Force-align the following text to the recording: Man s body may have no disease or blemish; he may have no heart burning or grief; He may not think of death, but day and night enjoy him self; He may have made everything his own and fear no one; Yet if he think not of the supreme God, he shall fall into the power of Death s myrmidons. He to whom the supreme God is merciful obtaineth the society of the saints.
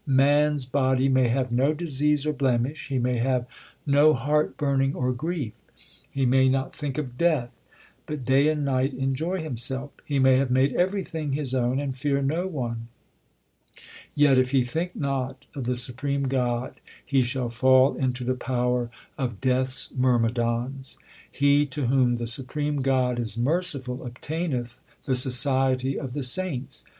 Man 0.07 0.55
s 0.55 0.65
body 0.65 1.09
may 1.09 1.27
have 1.27 1.51
no 1.51 1.75
disease 1.75 2.25
or 2.25 2.33
blemish; 2.33 2.87
he 2.87 2.97
may 2.97 3.17
have 3.17 3.45
no 3.85 4.15
heart 4.15 4.57
burning 4.57 4.95
or 4.95 5.13
grief; 5.13 5.53
He 6.09 6.25
may 6.25 6.49
not 6.49 6.75
think 6.75 6.97
of 6.97 7.19
death, 7.19 7.51
but 8.07 8.25
day 8.25 8.47
and 8.47 8.65
night 8.65 8.95
enjoy 8.95 9.41
him 9.43 9.57
self; 9.57 9.91
He 10.03 10.17
may 10.17 10.37
have 10.37 10.49
made 10.49 10.73
everything 10.75 11.33
his 11.33 11.53
own 11.53 11.79
and 11.79 11.95
fear 11.95 12.19
no 12.23 12.47
one; 12.47 12.87
Yet 14.15 14.39
if 14.39 14.49
he 14.49 14.63
think 14.63 14.95
not 14.95 15.45
of 15.53 15.65
the 15.65 15.75
supreme 15.75 16.23
God, 16.27 16.79
he 17.05 17.21
shall 17.21 17.49
fall 17.51 17.93
into 17.95 18.23
the 18.23 18.33
power 18.33 18.89
of 19.19 19.39
Death 19.39 19.67
s 19.67 19.89
myrmidons. 19.95 20.97
He 21.31 21.67
to 21.67 21.85
whom 21.85 22.15
the 22.15 22.25
supreme 22.25 22.77
God 22.81 23.19
is 23.19 23.37
merciful 23.37 24.03
obtaineth 24.03 24.79
the 25.05 25.15
society 25.15 25.99
of 25.99 26.13
the 26.13 26.23
saints. 26.23 26.83